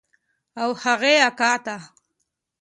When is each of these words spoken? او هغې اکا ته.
او 0.61 0.69
هغې 0.83 1.15
اکا 1.29 1.53
ته. 1.65 1.75